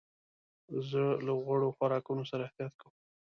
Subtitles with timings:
[0.89, 2.93] زه له غوړو خوراکونو سره احتياط کوم.